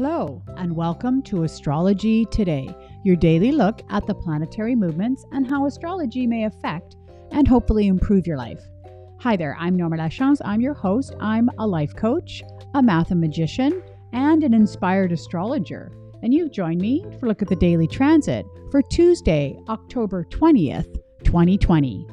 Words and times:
Hello, 0.00 0.40
and 0.56 0.76
welcome 0.76 1.22
to 1.22 1.42
Astrology 1.42 2.24
Today, 2.26 2.72
your 3.02 3.16
daily 3.16 3.50
look 3.50 3.82
at 3.90 4.06
the 4.06 4.14
planetary 4.14 4.76
movements 4.76 5.24
and 5.32 5.44
how 5.44 5.66
astrology 5.66 6.24
may 6.24 6.44
affect 6.44 6.94
and 7.32 7.48
hopefully 7.48 7.88
improve 7.88 8.24
your 8.24 8.36
life. 8.36 8.62
Hi 9.18 9.34
there, 9.34 9.56
I'm 9.58 9.74
Norma 9.74 9.96
Lachance. 9.96 10.40
I'm 10.44 10.60
your 10.60 10.74
host. 10.74 11.16
I'm 11.18 11.50
a 11.58 11.66
life 11.66 11.96
coach, 11.96 12.44
a 12.74 12.80
mathemagician, 12.80 13.82
and 14.12 14.44
an 14.44 14.54
inspired 14.54 15.10
astrologer. 15.10 15.90
And 16.22 16.32
you've 16.32 16.52
joined 16.52 16.80
me 16.80 17.04
for 17.18 17.26
a 17.26 17.28
look 17.30 17.42
at 17.42 17.48
the 17.48 17.56
daily 17.56 17.88
transit 17.88 18.46
for 18.70 18.82
Tuesday, 18.82 19.58
October 19.68 20.24
20th, 20.30 20.94
2020. 21.24 22.06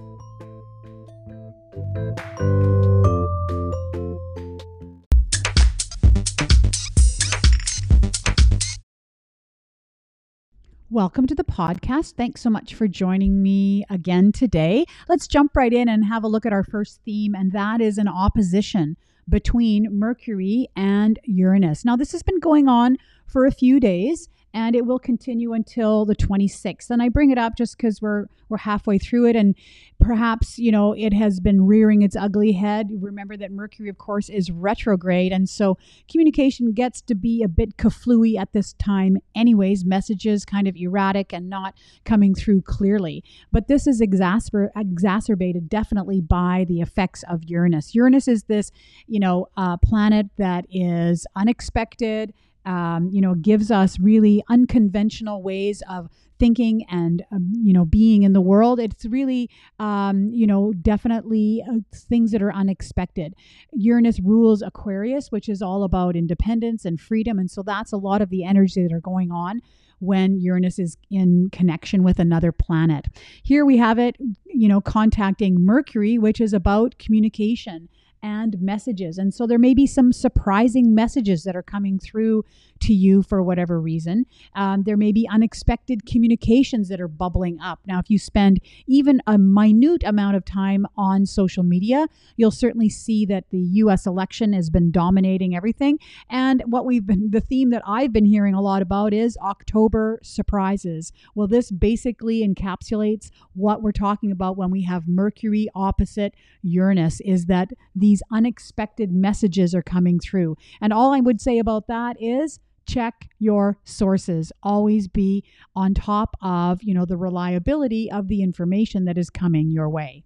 Welcome 10.96 11.28
to 11.28 11.36
the 11.36 11.44
podcast. 11.44 12.14
Thanks 12.14 12.40
so 12.40 12.50
much 12.50 12.74
for 12.74 12.88
joining 12.88 13.44
me 13.44 13.84
again 13.90 14.32
today. 14.32 14.86
Let's 15.10 15.28
jump 15.28 15.54
right 15.54 15.74
in 15.74 15.90
and 15.90 16.06
have 16.06 16.24
a 16.24 16.30
look 16.30 16.46
at 16.46 16.54
our 16.54 16.64
first 16.64 17.02
theme, 17.04 17.36
and 17.36 17.52
that 17.52 17.82
is 17.82 17.98
an 17.98 18.08
opposition 18.08 18.96
between 19.28 19.90
Mercury 19.92 20.70
and 20.74 21.20
Uranus. 21.26 21.84
Now, 21.84 21.98
this 21.98 22.14
has 22.14 22.24
been 22.24 22.40
going 22.40 22.70
on 22.70 22.96
for 23.28 23.46
a 23.46 23.52
few 23.52 23.78
days, 23.78 24.30
and 24.56 24.74
it 24.74 24.86
will 24.86 25.00
continue 25.00 25.52
until 25.52 26.06
the 26.06 26.16
26th. 26.16 26.90
And 26.90 27.02
I 27.02 27.10
bring 27.10 27.30
it 27.30 27.38
up 27.38 27.58
just 27.58 27.78
because 27.78 28.02
we're 28.02 28.26
we're 28.48 28.58
halfway 28.58 29.00
through 29.00 29.28
it, 29.28 29.36
and 29.36 29.56
perhaps 30.00 30.58
you 30.58 30.72
know 30.72 30.94
it 30.94 31.14
has 31.14 31.40
been 31.40 31.66
rearing 31.66 32.04
its 32.04 32.16
ugly 32.16 32.54
head. 32.54 32.90
Remember 33.02 33.36
that 33.36 33.52
Mercury, 33.52 33.90
of 33.90 33.98
course, 33.98 34.30
is 34.30 34.50
retrograde, 34.50 35.34
and 35.34 35.50
so 35.50 35.78
communication 36.10 36.72
gets 36.72 37.02
to 37.02 37.16
be 37.16 37.44
a 37.44 37.48
bit 37.48 37.76
kaflooey 37.78 38.38
at 38.38 38.54
this 38.54 38.74
time. 38.74 39.18
Anyways, 39.36 39.84
messages 39.84 40.46
kind 40.46 40.68
of 40.68 40.76
erratic 40.78 41.34
and 41.34 41.50
not 41.50 41.74
coming 42.06 42.34
through 42.34 42.62
clearly. 42.62 43.24
But 43.52 43.68
this 43.68 43.88
is 43.88 44.00
exacerb- 44.00 44.70
exacerbated 44.76 45.68
definitely 45.68 46.22
by 46.22 46.66
the 46.70 46.80
effects 46.80 47.24
of 47.28 47.44
Uranus. 47.44 47.94
Uranus 47.94 48.28
is 48.28 48.44
this 48.44 48.72
you 49.08 49.20
know 49.20 49.48
uh, 49.58 49.76
planet 49.78 50.28
that 50.38 50.66
is 50.72 51.28
unexpected 51.36 52.34
um, 52.66 53.10
you 53.12 53.22
know, 53.22 53.36
gives 53.36 53.72
us 53.72 54.00
really 54.00 54.44
unconventional 54.50 55.42
ways 55.42 55.82
of 55.90 56.10
thinking 56.38 56.86
and 56.90 57.24
um, 57.32 57.50
you 57.54 57.74
know 57.74 57.86
being 57.86 58.24
in 58.24 58.34
the 58.34 58.42
world. 58.42 58.80
It's 58.80 59.06
really 59.06 59.50
um, 59.80 60.30
you 60.34 60.48
know 60.48 60.74
definitely 60.74 61.64
uh, 61.68 61.80
things 61.94 62.32
that 62.32 62.42
are 62.42 62.54
unexpected. 62.54 63.36
Uranus 63.72 64.20
rules 64.20 64.62
aquarius 64.62 65.32
which 65.32 65.50
is 65.50 65.62
all 65.62 65.84
about 65.84 66.16
independence 66.16 66.86
and 66.86 67.00
freedom 67.00 67.40
and 67.40 67.50
so 67.50 67.64
that's 67.64 67.92
a 67.92 67.98
lot 67.98 68.22
of 68.22 68.30
the 68.30 68.44
energy 68.44 68.84
that 68.84 68.94
are 68.94 69.00
going 69.02 69.32
on 69.32 69.62
when 70.00 70.40
Uranus 70.40 70.78
is 70.78 70.98
in 71.10 71.50
connection 71.52 72.04
with 72.04 72.20
another 72.20 72.52
planet. 72.52 73.06
Here 73.44 73.66
we 73.66 73.78
have 73.78 73.98
it, 73.98 74.18
you 74.46 74.68
know, 74.68 74.82
contacting 74.82 75.64
Mercury, 75.64 76.18
which 76.18 76.42
is 76.42 76.54
about 76.54 77.00
communication 77.00 77.90
and 78.22 78.60
messages. 78.62 79.18
And 79.18 79.34
so 79.34 79.46
there 79.48 79.60
may 79.60 79.74
be 79.74 79.88
some 79.88 80.12
surprising 80.12 80.96
messages 80.96 81.44
that 81.44 81.56
are 81.56 81.64
coming 81.64 82.00
through 82.00 82.44
to 82.82 82.94
you 82.94 83.24
for 83.24 83.42
whatever 83.42 83.80
reason. 83.80 84.26
Um, 84.54 84.84
there 84.84 84.98
may 84.98 85.12
be 85.12 85.28
unexpected 85.32 86.06
communications 86.06 86.90
that 86.90 87.00
are 87.00 87.08
bubbling 87.08 87.60
up. 87.62 87.80
Now, 87.86 88.00
if 88.00 88.10
you 88.10 88.20
spend 88.20 88.60
even 88.88 89.22
a 89.28 89.38
minute 89.38 90.04
amount 90.04 90.36
of 90.36 90.46
time 90.46 90.86
on 90.98 91.26
social 91.26 91.64
media, 91.64 92.08
you'll 92.36 92.52
certainly 92.52 92.90
see 92.90 93.26
that 93.28 93.50
the 93.50 93.60
US 93.60 94.06
election 94.06 94.54
has 94.54 94.70
been 94.70 94.92
dominating 94.92 95.56
everything. 95.56 96.00
And 96.30 96.64
what 96.66 96.86
we've 96.86 97.06
been, 97.06 97.32
the 97.32 97.42
theme 97.42 97.70
that 97.70 97.84
I've 97.86 98.12
been 98.12 98.26
hearing 98.26 98.54
a 98.54 98.62
lot 98.62 98.82
about 98.82 99.14
is 99.14 99.38
October 99.38 100.20
surprises. 100.22 101.12
Well, 101.34 101.48
this 101.48 101.72
basically 101.72 102.48
encapsulates 102.48 103.30
what 103.54 103.82
we're 103.82 103.92
talking 103.92 104.32
about 104.32 104.58
when 104.58 104.72
we 104.72 104.84
have 104.84 105.08
Mercury 105.08 105.70
opposite 105.74 106.34
Uranus, 106.62 107.22
is 107.22 107.46
that 107.46 107.70
these 107.96 108.05
these 108.06 108.22
unexpected 108.32 109.12
messages 109.12 109.74
are 109.74 109.82
coming 109.82 110.20
through. 110.20 110.56
And 110.80 110.94
all 110.94 111.12
I 111.12 111.22
would 111.22 111.42
say 111.42 111.58
about 111.58 111.88
that 111.88 112.16
is 112.22 112.60
check 112.86 113.30
your 113.40 113.80
sources 113.84 114.52
always 114.62 115.08
be 115.08 115.44
on 115.76 115.96
top 115.96 116.38
of 116.40 116.84
you 116.84 116.94
know 116.94 117.04
the 117.04 117.18
reliability 117.18 118.12
of 118.12 118.28
the 118.28 118.44
information 118.44 119.06
that 119.06 119.18
is 119.18 119.32
coming 119.32 119.72
your 119.72 119.90
way 119.90 120.24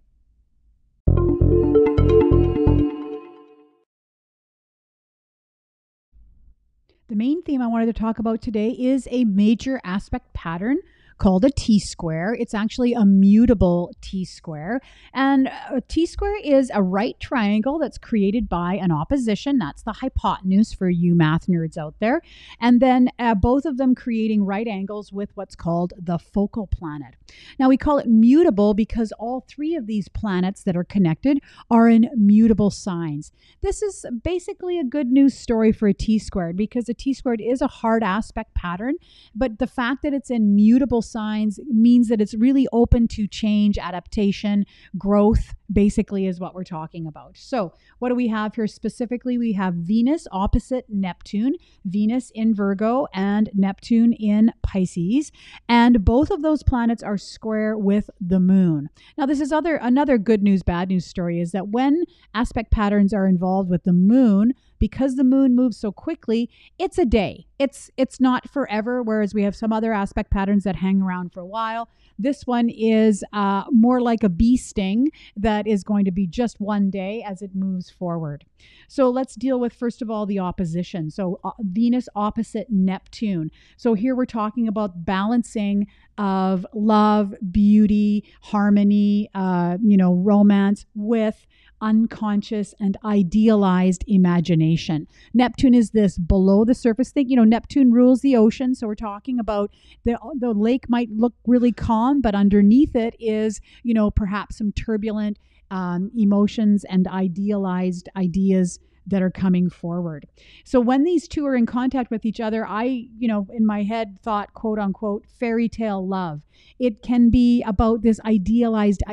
the 7.08 7.16
main 7.16 7.42
theme 7.44 7.62
i 7.62 7.68
wanted 7.68 7.86
to 7.86 7.94
talk 7.94 8.20
about 8.20 8.42
today 8.42 8.72
is 8.72 9.08
a 9.10 9.24
major 9.24 9.80
aspect 9.86 10.34
pattern 10.34 10.80
called 11.20 11.46
a 11.46 11.52
T 11.52 11.80
square. 11.80 12.34
It's 12.34 12.54
actually 12.54 12.94
a 12.94 13.06
mutable 13.06 13.92
T 14.02 14.26
square. 14.26 14.82
And 15.14 15.50
a 15.70 15.82
T 15.82 16.06
square 16.06 16.40
is 16.44 16.72
a 16.74 16.82
right 16.82 17.20
triangle 17.20 17.78
that's 17.78 17.98
created 17.98 18.50
by 18.50 18.76
an 18.76 18.92
opposition. 18.92 19.60
That's 19.60 19.84
the 19.84 19.94
hypotenuse 19.94 20.74
for 20.74 20.90
you 20.90 21.14
math 21.14 21.48
nerds 21.48 21.78
out 21.78 21.96
there. 22.00 22.22
And 22.60 22.82
then 22.82 23.10
uh, 23.20 23.36
both 23.36 23.66
of 23.66 23.78
them 23.78 23.94
creating 23.94 24.46
right 24.46 24.68
angles 24.68 25.14
with 25.14 25.30
what's 25.36 25.56
called 25.56 25.94
the 25.98 26.18
focal 26.18 26.68
planet. 26.68 27.16
Now 27.60 27.70
we 27.70 27.78
call 27.78 28.00
it 28.00 28.08
mutable 28.08 28.74
because 28.74 29.12
all 29.20 29.46
three 29.48 29.76
of 29.76 29.86
these 29.86 30.08
planets 30.08 30.64
that 30.64 30.76
are 30.76 30.84
connected 30.84 31.40
are 31.70 31.90
in 31.90 32.10
mutable 32.16 32.72
signs. 32.72 33.32
This 33.62 33.82
is 33.82 34.06
basically 34.24 34.80
a 34.80 34.84
good 34.84 35.12
news 35.12 35.38
story 35.38 35.72
for 35.72 35.88
a 35.88 35.94
T 35.94 36.18
squared 36.18 36.56
because 36.56 36.88
a 36.88 36.94
T 36.94 37.14
squared 37.14 37.42
is 37.42 37.62
a 37.62 37.68
hard 37.68 38.04
aspect 38.04 38.54
pattern, 38.56 38.96
but 39.36 39.60
the 39.60 39.68
fact 39.68 40.02
that 40.04 40.14
it's 40.14 40.30
in 40.30 40.56
mutable 40.56 41.02
signs 41.10 41.60
means 41.68 42.08
that 42.08 42.22
it's 42.22 42.34
really 42.34 42.68
open 42.72 43.08
to 43.10 43.28
change, 43.28 43.78
adaptation, 43.78 44.66
growth, 44.98 45.56
basically, 45.72 46.28
is 46.28 46.40
what 46.40 46.54
we're 46.56 46.64
talking 46.64 47.08
about. 47.08 47.38
So, 47.38 47.74
what 48.00 48.10
do 48.10 48.16
we 48.16 48.28
have 48.28 48.56
here 48.56 48.68
specifically? 48.68 49.38
We 49.38 49.54
have 49.54 49.74
Venus 49.74 50.28
opposite 50.32 50.86
Neptune, 50.90 51.56
Venus 51.86 52.32
in 52.34 52.54
Virgo, 52.54 53.08
and 53.14 53.50
Neptune 53.54 54.14
in 54.14 54.52
Pisces. 54.64 55.32
And 55.68 56.04
both 56.04 56.32
of 56.32 56.42
those 56.42 56.64
planets 56.64 57.04
are 57.04 57.18
square 57.18 57.78
with 57.78 58.10
the 58.20 58.40
moon. 58.40 58.90
Now, 59.18 59.26
this 59.26 59.42
is 59.42 59.52
other 59.52 59.76
another 59.76 60.18
good 60.18 60.44
news, 60.44 60.64
bad 60.64 60.90
news 60.90 61.06
story 61.06 61.40
is 61.40 61.52
that 61.52 61.70
when 61.70 62.04
aspect 62.34 62.72
patterns 62.72 63.14
are 63.14 63.28
involved 63.28 63.70
with 63.70 63.84
the 63.84 63.94
moon, 63.94 64.54
because 64.80 65.16
the 65.16 65.24
moon 65.24 65.56
moves 65.56 65.78
so 65.78 65.92
quickly, 65.92 66.50
it's 66.80 66.98
a 66.98 67.06
day. 67.06 67.46
It's 67.60 67.92
it's 67.98 68.20
not 68.20 68.50
forever. 68.50 69.04
Whereas 69.04 69.34
we 69.34 69.44
have 69.44 69.56
some 69.56 69.74
other 69.74 69.94
aspect 69.94 70.32
patterns 70.32 70.64
that 70.64 70.78
hang 70.78 71.02
around 71.02 71.34
for 71.34 71.42
a 71.42 71.46
while. 71.46 71.90
This 72.18 72.48
one 72.48 72.70
is 72.70 73.24
uh, 73.34 73.66
more 73.72 74.02
like 74.02 74.24
a 74.24 74.30
bee 74.30 74.58
sting 74.58 75.10
that 75.36 75.59
is 75.68 75.84
going 75.84 76.06
to 76.06 76.12
be 76.12 76.28
just 76.28 76.60
one 76.60 76.90
day 76.90 77.24
as 77.26 77.42
it 77.42 77.52
moves 77.56 77.90
forward. 77.90 78.46
So 78.88 79.10
let's 79.10 79.36
deal 79.36 79.60
with 79.60 79.74
first 79.74 80.02
of 80.02 80.10
all 80.10 80.26
the 80.26 80.40
opposition. 80.40 81.10
So 81.10 81.40
uh, 81.44 81.52
Venus 81.62 82.10
opposite 82.16 82.68
Neptune. 82.70 83.52
So 83.78 83.94
here 83.94 84.16
we're 84.16 84.26
talking 84.26 84.68
about 84.68 85.06
balancing 85.06 85.88
of 86.18 86.66
love, 86.74 87.34
beauty, 87.52 88.26
harmony, 88.42 89.30
uh, 89.34 89.78
you 89.82 89.98
know, 89.98 90.14
romance 90.14 90.86
with 90.94 91.48
unconscious 91.82 92.74
and 92.80 92.98
idealized 93.04 94.04
imagination. 94.08 95.08
Neptune 95.34 95.74
is 95.74 95.92
this 95.92 96.18
below 96.18 96.66
the 96.66 96.76
surface 96.76 97.12
thing. 97.12 97.30
You 97.30 97.38
know, 97.38 97.44
Neptune 97.44 97.92
rules 97.92 98.22
the 98.22 98.36
ocean. 98.36 98.76
So 98.76 98.88
we're 98.88 98.96
talking 98.96 99.40
about 99.40 99.72
the, 100.06 100.18
the 100.40 100.52
lake 100.52 100.90
might 100.90 101.10
look 101.12 101.34
really 101.46 101.72
calm, 101.72 102.22
but 102.22 102.36
underneath 102.36 102.96
it 102.96 103.16
is, 103.20 103.62
you 103.84 103.94
know, 103.94 104.12
perhaps 104.12 104.58
some 104.58 104.72
turbulent 104.72 105.38
um, 105.72 106.12
emotions 106.18 106.84
and 106.86 107.08
idealized 107.08 108.10
ideas 108.16 108.80
that 109.08 109.22
are 109.22 109.32
coming 109.32 109.70
forward. 109.70 110.28
So 110.64 110.80
when 110.80 111.04
these 111.04 111.28
two 111.28 111.46
are 111.48 111.56
in 111.56 111.66
contact 111.66 112.12
with 112.12 112.26
each 112.26 112.40
other, 112.40 112.66
I, 112.68 113.08
you 113.18 113.28
know, 113.28 113.48
in 113.52 113.66
my 113.66 113.84
head 113.84 114.20
thought, 114.22 114.54
quote 114.54 114.80
unquote, 114.80 115.26
fairy 115.40 115.68
tale 115.68 116.08
love. 116.08 116.42
It 116.80 117.02
can 117.02 117.30
be 117.30 117.64
about 117.64 118.02
this 118.02 118.20
idealized 118.26 119.04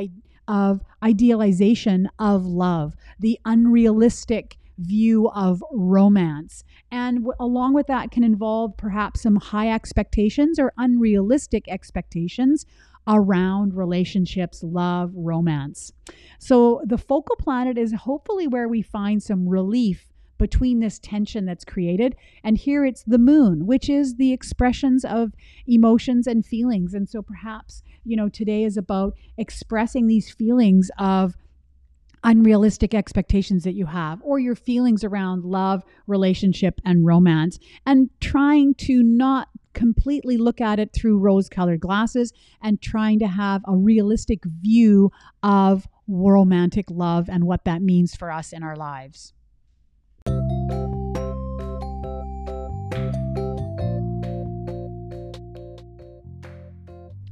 of 0.48 0.82
idealization 1.02 2.08
of 2.18 2.46
love, 2.46 2.94
the 3.18 3.38
unrealistic 3.44 4.56
view 4.78 5.28
of 5.30 5.62
romance. 5.72 6.62
And 6.90 7.18
w- 7.18 7.34
along 7.40 7.74
with 7.74 7.86
that 7.86 8.10
can 8.10 8.22
involve 8.22 8.76
perhaps 8.76 9.22
some 9.22 9.36
high 9.36 9.70
expectations 9.72 10.58
or 10.58 10.72
unrealistic 10.76 11.68
expectations 11.68 12.66
around 13.06 13.74
relationships, 13.74 14.62
love, 14.62 15.12
romance. 15.14 15.92
So 16.38 16.82
the 16.84 16.98
focal 16.98 17.36
planet 17.36 17.78
is 17.78 17.92
hopefully 17.92 18.48
where 18.48 18.68
we 18.68 18.82
find 18.82 19.22
some 19.22 19.48
relief 19.48 20.12
between 20.38 20.80
this 20.80 20.98
tension 20.98 21.44
that's 21.44 21.64
created. 21.64 22.16
And 22.44 22.58
here 22.58 22.84
it's 22.84 23.02
the 23.04 23.18
moon, 23.18 23.66
which 23.66 23.88
is 23.88 24.16
the 24.16 24.32
expressions 24.32 25.04
of 25.04 25.32
emotions 25.66 26.26
and 26.26 26.44
feelings. 26.44 26.94
And 26.94 27.08
so 27.08 27.22
perhaps, 27.22 27.82
you 28.04 28.16
know, 28.16 28.28
today 28.28 28.64
is 28.64 28.76
about 28.76 29.14
expressing 29.36 30.06
these 30.06 30.30
feelings 30.30 30.90
of 30.98 31.36
unrealistic 32.24 32.92
expectations 32.92 33.62
that 33.64 33.74
you 33.74 33.86
have 33.86 34.20
or 34.22 34.38
your 34.38 34.56
feelings 34.56 35.04
around 35.04 35.44
love, 35.44 35.82
relationship, 36.06 36.80
and 36.84 37.06
romance, 37.06 37.58
and 37.86 38.10
trying 38.20 38.74
to 38.74 39.02
not 39.02 39.48
completely 39.74 40.36
look 40.38 40.60
at 40.60 40.78
it 40.78 40.92
through 40.92 41.18
rose 41.18 41.48
colored 41.48 41.80
glasses 41.80 42.32
and 42.62 42.80
trying 42.80 43.18
to 43.18 43.26
have 43.26 43.62
a 43.68 43.76
realistic 43.76 44.42
view 44.44 45.12
of 45.42 45.86
romantic 46.08 46.86
love 46.90 47.28
and 47.28 47.44
what 47.44 47.64
that 47.64 47.82
means 47.82 48.16
for 48.16 48.32
us 48.32 48.52
in 48.52 48.62
our 48.62 48.74
lives. 48.74 49.34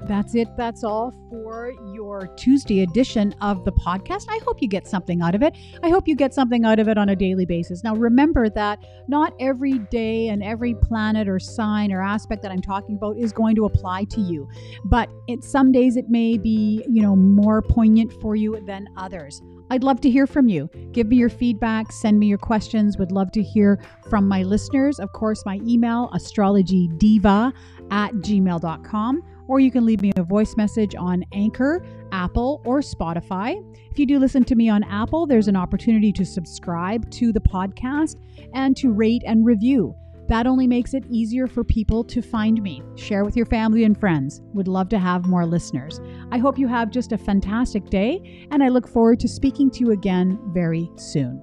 That's 0.07 0.35
it. 0.35 0.49
That's 0.59 0.85
all 0.85 1.13
for 1.31 1.73
your 1.95 2.27
Tuesday 2.37 2.83
edition 2.83 3.35
of 3.41 3.65
the 3.65 3.73
podcast. 3.73 4.27
I 4.29 4.39
hope 4.45 4.61
you 4.61 4.69
get 4.69 4.87
something 4.87 5.23
out 5.23 5.35
of 5.35 5.43
it. 5.43 5.57
I 5.83 5.89
hope 5.89 6.07
you 6.07 6.15
get 6.15 6.35
something 6.35 6.67
out 6.67 6.79
of 6.79 6.89
it 6.89 6.99
on 6.99 7.09
a 7.09 7.17
daily 7.17 7.47
basis. 7.47 7.83
Now, 7.83 7.95
remember 7.95 8.51
that 8.51 8.85
not 9.09 9.33
every 9.41 9.79
day 9.79 10.29
and 10.29 10.43
every 10.43 10.75
planet 10.75 11.27
or 11.27 11.39
sign 11.39 11.91
or 11.91 12.03
aspect 12.03 12.43
that 12.43 12.53
I'm 12.53 12.61
talking 12.61 12.97
about 12.97 13.17
is 13.17 13.33
going 13.33 13.57
to 13.57 13.65
apply 13.65 14.05
to 14.05 14.21
you, 14.21 14.47
but 14.85 15.09
it, 15.27 15.43
some 15.43 15.73
days 15.73 15.97
it 15.97 16.11
may 16.11 16.37
be, 16.37 16.85
you 16.87 17.01
know, 17.01 17.17
more 17.17 17.63
poignant 17.63 18.13
for 18.21 18.37
you 18.37 18.61
than 18.67 18.87
others. 18.99 19.41
I'd 19.71 19.83
love 19.83 20.03
to 20.03 20.11
hear 20.11 20.27
from 20.27 20.49
you. 20.49 20.69
Give 20.93 21.07
me 21.07 21.17
your 21.17 21.31
feedback, 21.31 21.91
send 21.91 22.19
me 22.19 22.27
your 22.27 22.39
questions. 22.39 22.99
Would 22.99 23.11
love 23.11 23.33
to 23.33 23.43
hear 23.43 23.83
from 24.11 24.29
my 24.29 24.43
listeners. 24.43 25.01
Of 25.01 25.13
course, 25.13 25.47
my 25.47 25.59
email, 25.67 26.11
astrologydiva 26.13 27.53
at 27.91 28.13
gmail.com 28.13 29.23
or 29.49 29.61
you 29.61 29.71
can 29.71 29.85
leave 29.85 30.03
me 30.03 30.13
a 30.17 30.23
voice 30.23 30.57
message 30.57 30.95
on 30.95 31.25
Anchor, 31.33 31.85
Apple, 32.13 32.63
or 32.65 32.81
Spotify. 32.81 33.63
If 33.91 33.99
you 33.99 34.07
do 34.07 34.19
listen 34.19 34.45
to 34.45 34.55
me 34.55 34.69
on 34.69 34.83
Apple, 34.85 35.27
there's 35.27 35.49
an 35.49 35.57
opportunity 35.57 36.13
to 36.13 36.25
subscribe 36.25 37.11
to 37.13 37.33
the 37.33 37.41
podcast 37.41 38.17
and 38.55 38.77
to 38.77 38.93
rate 38.93 39.23
and 39.27 39.45
review. 39.45 39.95
That 40.29 40.47
only 40.47 40.67
makes 40.67 40.95
it 40.95 41.05
easier 41.11 41.47
for 41.47 41.65
people 41.65 42.03
to 42.05 42.23
find 42.23 42.63
me. 42.63 42.83
Share 42.97 43.25
with 43.25 43.37
your 43.37 43.47
family 43.47 43.85
and 43.85 43.99
friends. 43.99 44.41
Would 44.55 44.69
love 44.69 44.89
to 44.91 44.99
have 44.99 45.27
more 45.27 45.45
listeners. 45.45 46.01
I 46.33 46.39
hope 46.39 46.59
you 46.59 46.67
have 46.67 46.91
just 46.91 47.13
a 47.13 47.19
fantastic 47.19 47.91
day, 47.91 48.47
and 48.51 48.63
I 48.63 48.69
look 48.69 48.89
forward 48.89 49.21
to 49.21 49.29
speaking 49.29 49.71
to 49.73 49.81
you 49.81 49.91
again 49.91 50.39
very 50.53 50.91
soon. 50.97 51.43